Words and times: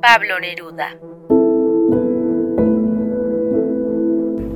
Pablo 0.00 0.38
Neruda. 0.38 0.90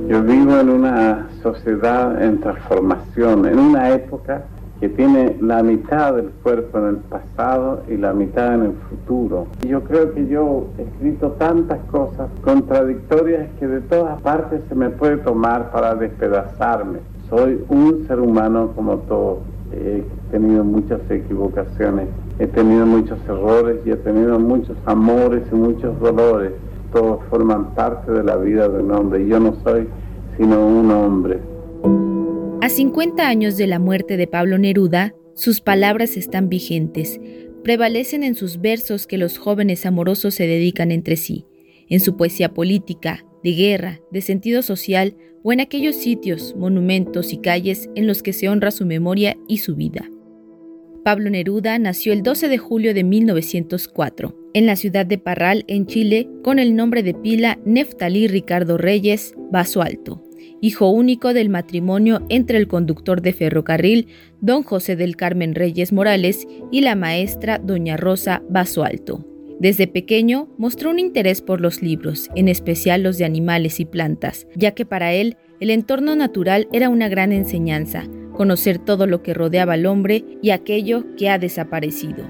Yo 0.07 0.21
vivo 0.23 0.59
en 0.59 0.69
una 0.69 1.27
sociedad 1.41 2.23
en 2.23 2.39
transformación, 2.39 3.45
en 3.47 3.59
una 3.59 3.89
época 3.89 4.43
que 4.79 4.89
tiene 4.89 5.37
la 5.41 5.61
mitad 5.63 6.13
del 6.13 6.29
cuerpo 6.43 6.77
en 6.79 6.85
el 6.85 6.95
pasado 6.97 7.83
y 7.89 7.97
la 7.97 8.13
mitad 8.13 8.55
en 8.55 8.63
el 8.63 8.73
futuro. 8.89 9.47
Y 9.63 9.69
yo 9.69 9.83
creo 9.83 10.13
que 10.13 10.27
yo 10.27 10.67
he 10.77 10.83
escrito 10.83 11.31
tantas 11.31 11.79
cosas 11.91 12.29
contradictorias 12.41 13.49
que 13.59 13.67
de 13.67 13.81
todas 13.81 14.21
partes 14.21 14.61
se 14.69 14.75
me 14.75 14.89
puede 14.89 15.17
tomar 15.17 15.71
para 15.71 15.95
despedazarme. 15.95 16.99
Soy 17.29 17.63
un 17.69 18.05
ser 18.07 18.19
humano 18.19 18.71
como 18.75 18.97
todos. 18.99 19.39
He 19.73 20.03
tenido 20.31 20.63
muchas 20.63 20.99
equivocaciones, 21.09 22.07
he 22.39 22.47
tenido 22.47 22.85
muchos 22.85 23.17
errores 23.27 23.79
y 23.85 23.91
he 23.91 23.95
tenido 23.95 24.39
muchos 24.39 24.77
amores 24.85 25.43
y 25.51 25.55
muchos 25.55 25.99
dolores. 25.99 26.51
Todos 26.91 27.19
forman 27.29 27.73
parte 27.73 28.11
de 28.11 28.23
la 28.23 28.37
vida 28.37 28.69
de 28.69 28.83
un 28.83 28.91
hombre. 28.91 29.27
Yo 29.27 29.39
no 29.39 29.55
soy 29.63 29.87
sino 30.37 30.65
un 30.65 30.91
hombre. 30.91 31.39
A 32.61 32.69
50 32.69 33.27
años 33.27 33.57
de 33.57 33.67
la 33.67 33.79
muerte 33.79 34.17
de 34.17 34.27
Pablo 34.27 34.57
Neruda, 34.57 35.13
sus 35.35 35.61
palabras 35.61 36.17
están 36.17 36.49
vigentes. 36.49 37.19
Prevalecen 37.63 38.23
en 38.23 38.35
sus 38.35 38.61
versos 38.61 39.07
que 39.07 39.17
los 39.17 39.37
jóvenes 39.37 39.85
amorosos 39.85 40.35
se 40.35 40.47
dedican 40.47 40.91
entre 40.91 41.15
sí, 41.15 41.45
en 41.89 41.99
su 41.99 42.15
poesía 42.17 42.53
política, 42.53 43.25
de 43.43 43.53
guerra, 43.53 44.01
de 44.11 44.21
sentido 44.21 44.61
social 44.61 45.15
o 45.43 45.51
en 45.51 45.59
aquellos 45.59 45.95
sitios, 45.95 46.55
monumentos 46.55 47.33
y 47.33 47.37
calles 47.37 47.89
en 47.95 48.07
los 48.07 48.23
que 48.23 48.33
se 48.33 48.49
honra 48.49 48.71
su 48.71 48.85
memoria 48.85 49.37
y 49.47 49.57
su 49.57 49.75
vida. 49.75 50.09
Pablo 51.03 51.29
Neruda 51.29 51.77
nació 51.79 52.13
el 52.13 52.23
12 52.23 52.47
de 52.47 52.57
julio 52.57 52.93
de 52.93 53.03
1904 53.03 54.37
en 54.53 54.65
la 54.65 54.75
ciudad 54.75 55.05
de 55.05 55.17
Parral, 55.17 55.65
en 55.67 55.85
Chile, 55.85 56.29
con 56.43 56.59
el 56.59 56.75
nombre 56.75 57.03
de 57.03 57.13
pila 57.13 57.59
Neftalí 57.65 58.27
Ricardo 58.27 58.77
Reyes 58.77 59.33
Vaso 59.51 59.81
Alto 59.81 60.23
hijo 60.63 60.87
único 60.89 61.33
del 61.33 61.49
matrimonio 61.49 62.25
entre 62.29 62.57
el 62.57 62.69
conductor 62.69 63.21
de 63.21 63.33
ferrocarril, 63.33 64.07
don 64.39 64.63
José 64.63 64.95
del 64.95 65.17
Carmen 65.17 65.55
Reyes 65.55 65.91
Morales, 65.91 66.47
y 66.71 66.79
la 66.79 66.95
maestra 66.95 67.59
doña 67.59 67.97
Rosa 67.97 68.41
Basualto. 68.49 69.32
Desde 69.59 69.87
pequeño 69.87 70.47
mostró 70.57 70.89
un 70.89 70.99
interés 70.99 71.41
por 71.41 71.61
los 71.61 71.81
libros, 71.81 72.29
en 72.35 72.47
especial 72.47 73.03
los 73.03 73.17
de 73.17 73.25
animales 73.25 73.79
y 73.79 73.85
plantas, 73.85 74.47
ya 74.55 74.71
que 74.71 74.85
para 74.85 75.13
él 75.13 75.37
el 75.59 75.69
entorno 75.69 76.15
natural 76.15 76.67
era 76.71 76.89
una 76.89 77.07
gran 77.07 77.31
enseñanza, 77.31 78.05
conocer 78.33 78.79
todo 78.79 79.07
lo 79.07 79.23
que 79.23 79.33
rodeaba 79.33 79.73
al 79.73 79.85
hombre 79.85 80.25
y 80.41 80.49
aquello 80.49 81.05
que 81.15 81.29
ha 81.29 81.37
desaparecido 81.37 82.25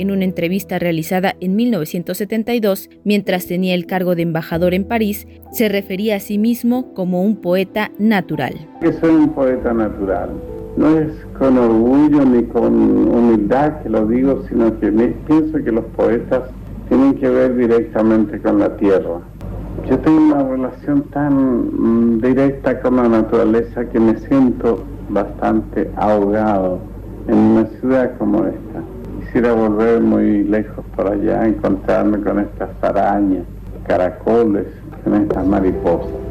en 0.00 0.10
una 0.10 0.24
entrevista 0.24 0.78
realizada 0.78 1.36
en 1.40 1.56
1972, 1.56 2.88
mientras 3.04 3.46
tenía 3.46 3.74
el 3.74 3.84
cargo 3.84 4.14
de 4.14 4.22
embajador 4.22 4.72
en 4.72 4.84
París, 4.84 5.28
se 5.52 5.68
refería 5.68 6.16
a 6.16 6.20
sí 6.20 6.38
mismo 6.38 6.94
como 6.94 7.22
un 7.22 7.36
poeta 7.36 7.92
natural. 7.98 8.54
Que 8.80 8.94
soy 8.94 9.10
un 9.10 9.34
poeta 9.34 9.74
natural. 9.74 10.30
No 10.76 10.88
es 10.88 11.12
con 11.38 11.58
orgullo 11.58 12.24
ni 12.24 12.44
con 12.44 12.72
humildad 12.74 13.82
que 13.82 13.88
lo 13.88 14.06
digo, 14.06 14.42
sino 14.48 14.78
que 14.78 14.90
pienso 15.26 15.58
que 15.64 15.72
los 15.72 15.84
poetas 15.96 16.42
tienen 16.88 17.14
que 17.14 17.28
ver 17.28 17.56
directamente 17.56 18.40
con 18.40 18.58
la 18.58 18.76
tierra. 18.76 19.20
Yo 19.88 19.98
tengo 19.98 20.20
una 20.20 20.42
relación 20.42 21.02
tan 21.10 21.34
mm, 21.34 22.20
directa 22.20 22.80
con 22.80 22.96
la 22.96 23.08
naturaleza 23.08 23.84
que 23.86 23.98
me 23.98 24.16
siento 24.18 24.84
bastante 25.08 25.90
ahogado 25.96 26.78
en 27.28 27.36
una 27.36 27.66
ciudad 27.80 28.12
como 28.18 28.46
esta 28.46 28.80
quisiera 29.30 29.52
volver 29.52 30.00
muy 30.00 30.42
lejos 30.42 30.84
por 30.96 31.06
allá, 31.06 31.46
encontrarme 31.46 32.20
con 32.20 32.40
estas 32.40 32.70
arañas, 32.82 33.44
caracoles, 33.86 34.66
con 35.04 35.14
estas 35.14 35.46
mariposas. 35.46 36.29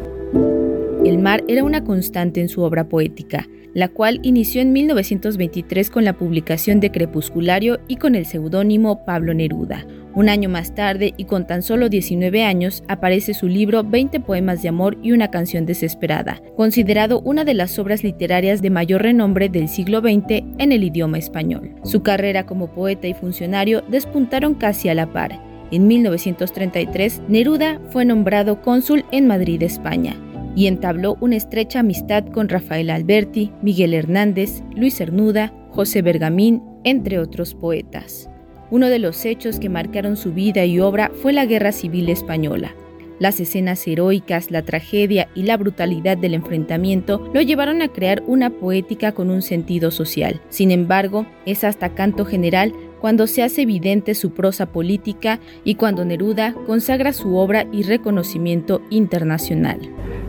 El 1.05 1.17
mar 1.17 1.44
era 1.47 1.64
una 1.64 1.84
constante 1.84 2.41
en 2.41 2.50
su 2.50 2.62
obra 2.62 2.90
poética, 2.90 3.47
la 3.74 3.88
cual 3.88 4.19
inició 4.24 4.62
en 4.62 4.74
1923 4.74 5.90
con 5.90 6.03
la 6.03 6.18
publicación 6.18 6.79
de 6.79 6.91
Crepusculario 6.91 7.79
y 7.88 7.96
con 7.96 8.16
el 8.16 8.25
seudónimo 8.25 9.06
Pablo 9.06 9.34
Neruda, 9.34 9.85
un 10.16 10.28
año 10.28 10.50
más 10.50 10.74
tarde, 10.74 11.13
y 11.18 11.25
con 11.25 11.46
tan 11.46 11.62
solo 11.62 11.88
19 11.88 12.44
años, 12.44 12.84
aparece 12.88 13.34
su 13.34 13.47
libro 13.47 13.84
20 13.84 14.19
poemas 14.19 14.62
de 14.62 14.69
amor 14.69 14.97
y 15.03 15.12
una 15.12 15.29
canción 15.29 15.66
desesperada, 15.66 16.41
considerado 16.57 17.22
una 17.22 17.45
de 17.45 17.53
las 17.53 17.78
obras 17.78 18.03
literarias 18.03 18.62
de 18.62 18.72
mayor 18.72 19.03
renombre 19.03 19.50
del 19.50 19.69
siglo 19.69 20.01
XX 20.01 20.44
en 20.57 20.72
el 20.72 20.84
idioma 20.84 21.19
español. 21.19 21.75
Su 21.84 22.01
carrera 22.01 22.45
como 22.45 22.72
poeta 22.72 23.07
y 23.07 23.13
funcionario 23.13 23.84
despuntaron 23.88 24.56
casi 24.56 24.90
a 24.90 24.95
la 24.95 25.13
par. 25.13 25.40
En 25.72 25.88
1933, 25.88 27.22
Neruda 27.28 27.79
fue 27.91 28.03
nombrado 28.03 28.62
cónsul 28.62 29.06
en 29.12 29.28
Madrid, 29.28 29.62
España, 29.62 30.16
y 30.56 30.68
entabló 30.68 31.18
una 31.22 31.36
estrecha 31.36 31.80
amistad 31.80 32.26
con 32.28 32.50
Rafael 32.50 32.90
Alberti, 32.90 33.52
Miguel 33.62 33.94
Hernández, 33.94 34.62
Luis 34.76 34.98
Cernuda, 34.98 35.54
José 35.72 36.02
Bergamín, 36.02 36.62
entre 36.84 37.20
otros 37.20 37.54
poetas. 37.54 38.30
Uno 38.72 38.90
de 38.90 39.00
los 39.00 39.26
hechos 39.26 39.60
que 39.60 39.70
marcaron 39.70 40.16
su 40.16 40.34
vida 40.34 40.66
y 40.66 40.80
obra 40.80 41.12
fue 41.22 41.34
la 41.34 41.46
Guerra 41.46 41.72
Civil 41.72 42.10
Española. 42.10 42.76
Las 43.20 43.42
escenas 43.42 43.86
heroicas, 43.86 44.50
la 44.50 44.62
tragedia 44.62 45.28
y 45.36 45.44
la 45.44 45.58
brutalidad 45.58 46.18
del 46.18 46.34
enfrentamiento 46.34 47.30
lo 47.34 47.42
llevaron 47.42 47.81
a 47.81 47.90
crear 47.90 48.24
una 48.28 48.50
poética 48.50 49.12
con 49.12 49.30
un 49.30 49.42
sentido 49.42 49.92
social. 49.92 50.40
Sin 50.50 50.72
embargo, 50.72 51.26
es 51.46 51.66
hasta 51.66 51.96
canto 51.96 52.24
general 52.26 52.74
cuando 53.00 53.28
se 53.28 53.44
hace 53.44 53.64
evidente 53.64 54.16
su 54.16 54.32
prosa 54.32 54.68
política 54.68 55.40
y 55.64 55.76
cuando 55.76 56.06
Neruda 56.06 56.54
consagra 56.66 57.14
su 57.14 57.36
obra 57.36 57.66
y 57.72 57.84
reconocimiento 57.84 58.82
internacional. 58.90 59.80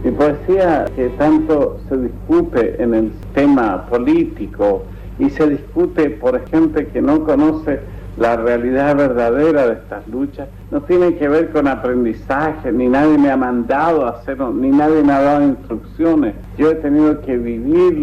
Mi 0.04 0.10
poesía 0.12 0.86
que 0.96 1.08
tanto 1.10 1.80
se 1.88 1.96
discute 1.96 2.82
en 2.82 2.94
el 2.94 3.12
tema 3.34 3.86
político 3.86 4.84
y 5.18 5.28
se 5.30 5.48
discute 5.48 6.10
por 6.10 6.46
gente 6.48 6.86
que 6.86 7.02
no 7.02 7.24
conoce 7.24 7.80
la 8.16 8.36
realidad 8.36 8.96
verdadera 8.96 9.66
de 9.66 9.72
estas 9.74 10.06
luchas 10.08 10.48
no 10.70 10.82
tiene 10.82 11.16
que 11.16 11.28
ver 11.28 11.50
con 11.50 11.66
aprendizaje, 11.66 12.70
ni 12.72 12.88
nadie 12.88 13.18
me 13.18 13.30
ha 13.30 13.36
mandado 13.36 14.06
a 14.06 14.10
hacerlo, 14.10 14.52
ni 14.52 14.68
nadie 14.68 15.02
me 15.02 15.12
ha 15.12 15.20
dado 15.20 15.44
instrucciones. 15.44 16.34
Yo 16.56 16.70
he 16.70 16.74
tenido 16.76 17.20
que 17.22 17.36
vivir 17.36 17.98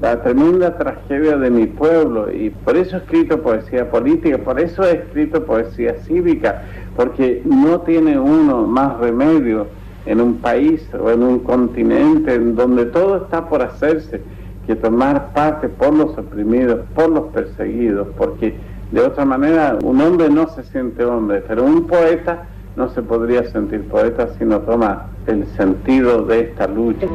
la, 0.00 0.22
tremenda 0.22 0.76
tragedia 0.76 1.36
de 1.36 1.50
mi 1.50 1.66
pueblo 1.66 2.30
y 2.32 2.50
por 2.50 2.76
eso 2.76 2.96
he 2.96 2.98
escrito 3.00 3.40
poesía 3.42 3.90
política, 3.90 4.38
por 4.38 4.60
eso 4.60 4.84
he 4.84 4.92
escrito 4.92 5.44
poesía 5.44 5.94
cívica, 6.04 6.62
porque 6.96 7.42
no 7.44 7.80
tiene 7.80 8.18
uno 8.18 8.66
más 8.66 8.98
remedio 8.98 9.66
en 10.06 10.20
un 10.20 10.36
país 10.36 10.86
o 10.94 11.10
en 11.10 11.22
un 11.22 11.38
continente 11.40 12.34
en 12.34 12.54
donde 12.54 12.86
todo 12.86 13.16
está 13.24 13.48
por 13.48 13.62
hacerse 13.62 14.20
que 14.66 14.76
tomar 14.76 15.32
parte 15.32 15.68
por 15.68 15.94
los 15.94 16.16
oprimidos, 16.16 16.80
por 16.94 17.10
los 17.10 17.24
perseguidos, 17.32 18.08
porque 18.16 18.54
de 18.94 19.00
otra 19.00 19.24
manera, 19.24 19.76
un 19.82 20.00
hombre 20.00 20.30
no 20.30 20.46
se 20.48 20.62
siente 20.62 21.04
hombre, 21.04 21.42
pero 21.48 21.64
un 21.64 21.86
poeta 21.86 22.46
no 22.76 22.88
se 22.90 23.02
podría 23.02 23.44
sentir 23.50 23.82
poeta 23.88 24.28
si 24.38 24.44
no 24.44 24.60
toma 24.60 25.06
el 25.26 25.46
sentido 25.56 26.24
de 26.24 26.40
esta 26.42 26.68
lucha. 26.68 27.06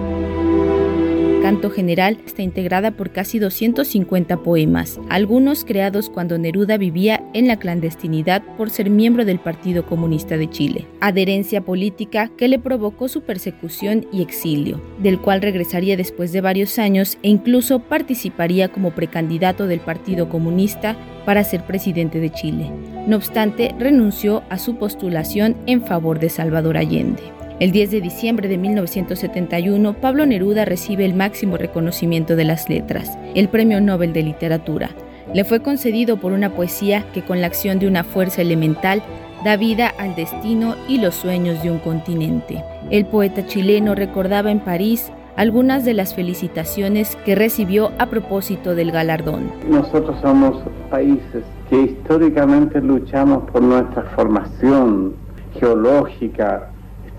Canto 1.42 1.70
General 1.70 2.18
está 2.26 2.42
integrada 2.42 2.92
por 2.92 3.12
casi 3.12 3.40
250 3.40 4.44
poemas, 4.44 5.00
algunos 5.10 5.64
creados 5.64 6.10
cuando 6.10 6.38
Neruda 6.38 6.78
vivía 6.78 7.24
en 7.34 7.48
la 7.48 7.58
clandestinidad 7.58 8.44
por 8.58 8.70
ser 8.70 8.90
miembro 8.90 9.24
del 9.24 9.40
Partido 9.40 9.86
Comunista 9.86 10.38
de 10.38 10.50
Chile, 10.50 10.86
adherencia 11.00 11.62
política 11.62 12.30
que 12.38 12.50
le 12.50 12.60
provocó 12.60 13.08
su 13.08 13.22
persecución 13.22 14.06
y 14.12 14.22
exilio, 14.22 14.82
del 15.00 15.20
cual 15.20 15.42
regresaría 15.42 15.96
después 15.96 16.34
de 16.34 16.42
varios 16.42 16.78
años 16.78 17.18
e 17.24 17.30
incluso 17.30 17.80
participaría 17.80 18.68
como 18.68 18.92
precandidato 18.92 19.66
del 19.66 19.80
Partido 19.80 20.28
Comunista 20.28 20.98
para 21.26 21.46
ser 21.46 21.64
presidente 21.64 22.20
de 22.20 22.32
Chile. 22.32 22.70
No 23.08 23.16
obstante, 23.16 23.74
renunció 23.80 24.44
a 24.50 24.58
su 24.59 24.76
postulación 24.76 25.56
en 25.68 25.85
favor 25.85 26.20
de 26.20 26.30
Salvador 26.30 26.78
Allende. 26.78 27.39
El 27.59 27.72
10 27.73 27.91
de 27.91 28.00
diciembre 28.00 28.47
de 28.47 28.58
1971, 28.58 29.94
Pablo 29.96 30.26
Neruda 30.26 30.64
recibe 30.64 31.03
el 31.03 31.14
máximo 31.14 31.58
reconocimiento 31.58 32.38
de 32.38 32.46
las 32.46 32.70
letras, 32.70 33.17
el 33.35 33.50
Premio 33.50 33.82
Nobel 33.82 34.14
de 34.14 34.23
Literatura. 34.23 34.91
Le 35.34 35.44
fue 35.44 35.59
concedido 35.59 36.16
por 36.16 36.32
una 36.32 36.56
poesía 36.56 37.03
que 37.14 37.22
con 37.22 37.41
la 37.41 37.47
acción 37.47 37.78
de 37.78 37.90
una 37.90 38.06
fuerza 38.06 38.41
elemental 38.41 39.03
da 39.44 39.58
vida 39.58 39.90
al 40.00 40.16
destino 40.16 40.78
y 40.88 41.02
los 41.02 41.16
sueños 41.16 41.61
de 41.61 41.70
un 41.70 41.79
continente. 41.79 42.64
El 42.91 43.06
poeta 43.06 43.46
chileno 43.46 43.94
recordaba 43.94 44.52
en 44.52 44.61
París 44.61 45.11
algunas 45.35 45.84
de 45.84 45.96
las 45.96 46.16
felicitaciones 46.16 47.17
que 47.26 47.35
recibió 47.35 47.91
a 47.97 48.06
propósito 48.06 48.73
del 48.73 48.94
galardón. 48.94 49.52
Nosotros 49.70 50.16
somos 50.22 50.64
países 50.90 51.44
que 51.70 51.82
históricamente 51.82 52.79
luchamos 52.79 53.50
por 53.52 53.61
nuestra 53.61 54.03
formación 54.16 55.14
geológica, 55.59 56.69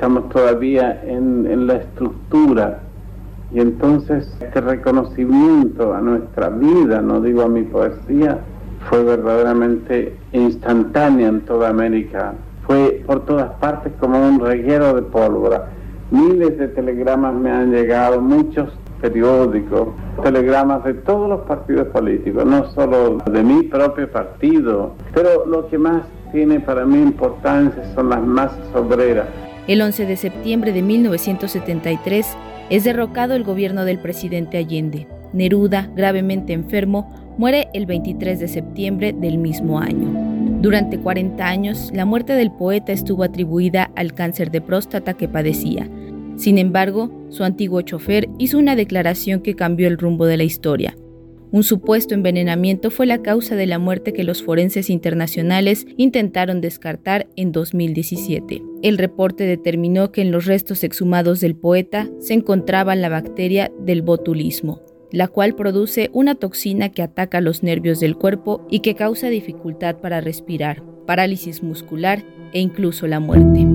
estamos 0.01 0.31
todavía 0.31 0.99
en, 1.05 1.67
la 1.67 1.75
estructura 1.75 2.79
y 3.53 3.61
entonces 3.61 4.35
este 4.41 4.63
reconocimiento 4.63 5.93
a 5.93 6.01
nuestra 6.01 6.49
vida, 6.49 7.03
no 7.03 7.21
digo 7.21 7.43
a 7.43 7.49
mi 7.49 7.65
poesía, 7.65 8.39
fue 8.89 9.05
verdaderamente 9.05 10.17
instantánea 10.33 11.29
en 11.29 11.43
toda 11.43 11.69
América. 11.69 12.33
fue 12.67 13.03
por 13.07 13.27
todas 13.27 13.51
partes 13.61 13.93
como 14.01 14.27
un 14.27 14.41
reguero 14.41 14.95
de 14.95 15.03
pólvora. 15.03 15.69
Miles 16.11 16.57
de 16.57 16.69
telegramas 16.69 17.35
me 17.35 17.51
han 17.51 17.71
llegado, 17.71 18.23
muchos 18.23 18.73
periódicos, 19.03 19.89
telegramas 20.23 20.83
de 20.85 20.95
todos 20.95 21.29
los 21.29 21.41
partidos 21.41 21.89
políticos, 21.89 22.47
no 22.47 22.71
solo 22.71 23.19
de 23.31 23.43
mi 23.43 23.65
propio 23.65 24.11
partido, 24.11 24.95
pero 25.13 25.45
lo 25.45 25.69
que 25.69 25.77
más 25.77 26.05
tiene 26.33 26.59
para 26.59 26.87
mí 26.87 27.03
importancia 27.03 27.85
son 27.95 28.09
las 28.09 28.23
masas 28.23 28.75
obreras. 28.75 29.50
El 29.71 29.83
11 29.83 30.05
de 30.05 30.17
septiembre 30.17 30.73
de 30.73 30.83
1973 30.83 32.27
es 32.71 32.83
derrocado 32.83 33.35
el 33.37 33.45
gobierno 33.45 33.85
del 33.85 34.01
presidente 34.01 34.59
Allende. 34.59 35.07
Neruda, 35.33 35.89
gravemente 35.95 36.53
enfermo, 36.53 37.09
muere 37.39 37.69
el 37.73 37.87
23 37.87 38.41
de 38.41 38.49
septiembre 38.49 39.13
del 39.13 39.39
mismo 39.39 39.79
año. 39.79 40.11
Durante 40.61 40.99
40 40.99 41.47
años, 41.47 41.93
la 41.95 42.05
muerte 42.05 42.33
del 42.33 42.51
poeta 42.51 42.91
estuvo 42.91 43.23
atribuida 43.23 43.93
al 43.95 44.13
cáncer 44.13 44.51
de 44.51 44.61
próstata 44.61 45.15
que 45.15 45.29
padecía. 45.29 45.89
Sin 46.35 46.59
embargo, 46.59 47.13
su 47.29 47.45
antiguo 47.45 47.83
chofer 47.83 48.29
hizo 48.39 48.59
una 48.59 48.75
declaración 48.75 49.41
que 49.41 49.55
cambió 49.55 49.87
el 49.87 49.99
rumbo 49.99 50.27
de 50.27 50.37
la 50.37 50.43
historia. 50.43 50.97
Un 51.53 51.65
supuesto 51.65 52.15
envenenamiento 52.15 52.93
fue 52.93 53.07
la 53.07 53.23
causa 53.23 53.57
de 53.57 53.67
la 53.67 53.81
muerte 53.81 54.13
que 54.13 54.23
los 54.23 54.43
forenses 54.43 54.89
internacionales 54.89 55.85
intentaron 55.97 56.61
descartar 56.61 57.27
en 57.35 57.51
2017. 57.51 58.63
El 58.83 58.99
reporte 58.99 59.45
determinó 59.45 60.13
que 60.13 60.23
en 60.23 60.31
los 60.31 60.47
restos 60.47 60.85
exhumados 60.85 61.41
del 61.41 61.57
poeta 61.57 62.09
se 62.21 62.35
encontraba 62.35 62.95
la 62.95 63.09
bacteria 63.09 63.73
del 63.81 64.03
botulismo, 64.03 64.81
la 65.11 65.27
cual 65.27 65.57
produce 65.57 66.09
una 66.13 66.37
toxina 66.37 66.91
que 66.91 67.03
ataca 67.03 67.41
los 67.41 67.65
nervios 67.65 67.99
del 67.99 68.17
cuerpo 68.17 68.65
y 68.71 68.79
que 68.79 68.95
causa 68.95 69.29
dificultad 69.29 69.97
para 69.97 70.21
respirar, 70.21 70.85
parálisis 71.05 71.65
muscular 71.65 72.23
e 72.53 72.61
incluso 72.61 73.09
la 73.09 73.19
muerte. 73.19 73.67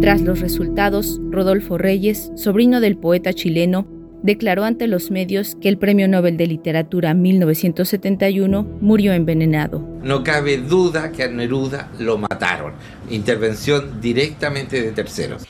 Tras 0.00 0.22
los 0.22 0.40
resultados, 0.40 1.20
Rodolfo 1.30 1.78
Reyes, 1.78 2.32
sobrino 2.34 2.80
del 2.80 2.96
poeta 2.96 3.32
chileno, 3.32 3.86
declaró 4.22 4.64
ante 4.64 4.86
los 4.86 5.10
medios 5.10 5.56
que 5.60 5.68
el 5.68 5.78
Premio 5.78 6.08
Nobel 6.08 6.36
de 6.36 6.46
Literatura 6.46 7.14
1971 7.14 8.66
murió 8.80 9.12
envenenado. 9.12 9.80
No 10.02 10.22
cabe 10.22 10.58
duda 10.58 11.12
que 11.12 11.24
a 11.24 11.28
Neruda 11.28 11.90
lo 11.98 12.18
mataron. 12.18 12.74
Intervención 13.10 14.00
directamente 14.00 14.82
de 14.82 14.92
terceros. 14.92 15.46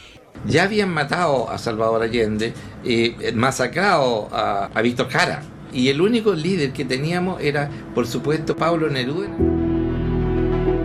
Ya 0.46 0.64
habían 0.64 0.90
matado 0.90 1.50
a 1.50 1.58
Salvador 1.58 2.02
Allende, 2.02 2.52
y 2.84 3.06
eh, 3.20 3.32
masacrado 3.34 4.28
a, 4.32 4.70
a 4.72 4.82
Víctor 4.82 5.08
Jara. 5.08 5.42
Y 5.72 5.88
el 5.88 6.00
único 6.00 6.32
líder 6.32 6.72
que 6.72 6.84
teníamos 6.84 7.42
era, 7.42 7.68
por 7.94 8.06
supuesto, 8.06 8.56
Pablo 8.56 8.88
Neruda. 8.88 9.28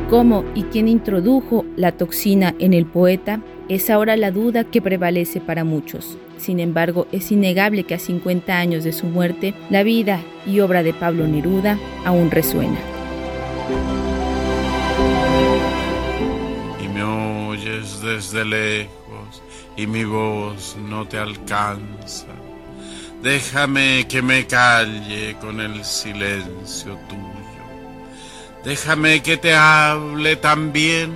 ¿Cómo 0.09 0.45
y 0.53 0.63
quién 0.63 0.87
introdujo 0.87 1.65
la 1.75 1.93
toxina 1.93 2.53
en 2.59 2.73
el 2.73 2.85
poeta? 2.85 3.41
Es 3.69 3.89
ahora 3.89 4.17
la 4.17 4.29
duda 4.29 4.63
que 4.65 4.81
prevalece 4.81 5.39
para 5.39 5.63
muchos. 5.63 6.17
Sin 6.37 6.59
embargo, 6.59 7.07
es 7.11 7.31
innegable 7.31 7.83
que 7.83 7.95
a 7.95 7.99
50 7.99 8.57
años 8.57 8.83
de 8.83 8.93
su 8.93 9.05
muerte, 9.07 9.53
la 9.69 9.83
vida 9.83 10.21
y 10.45 10.59
obra 10.59 10.83
de 10.83 10.93
Pablo 10.93 11.27
Neruda 11.27 11.77
aún 12.05 12.31
resuena. 12.31 12.79
Y 16.83 16.87
me 16.87 17.03
oyes 17.03 18.01
desde 18.01 18.45
lejos 18.45 19.41
y 19.77 19.87
mi 19.87 20.03
voz 20.03 20.77
no 20.89 21.07
te 21.07 21.17
alcanza. 21.17 22.27
Déjame 23.21 24.05
que 24.09 24.21
me 24.21 24.45
calle 24.45 25.37
con 25.39 25.61
el 25.61 25.85
silencio 25.85 26.97
tuyo. 27.07 27.43
Déjame 28.65 29.21
que 29.21 29.37
te 29.37 29.53
hable 29.53 30.35
también 30.35 31.13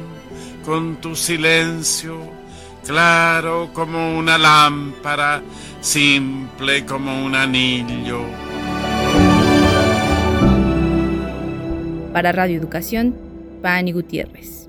con 0.63 0.97
tu 0.97 1.15
silencio 1.15 2.36
claro 2.87 3.69
como 3.73 4.17
una 4.17 4.37
lámpara, 4.37 5.41
simple 5.81 6.85
como 6.85 7.25
un 7.25 7.35
anillo. 7.35 8.21
Para 12.13 12.31
Radio 12.31 12.57
Educación, 12.57 13.13
Pani 13.61 13.91
Gutiérrez. 13.91 14.66